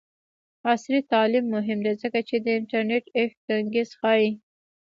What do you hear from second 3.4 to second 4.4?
تینګز ښيي.